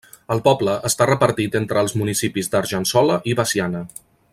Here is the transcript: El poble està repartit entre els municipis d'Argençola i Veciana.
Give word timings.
El 0.35 0.39
poble 0.45 0.77
està 0.89 1.07
repartit 1.09 1.59
entre 1.61 1.83
els 1.85 1.95
municipis 2.03 2.53
d'Argençola 2.55 3.23
i 3.33 3.41
Veciana. 3.43 3.85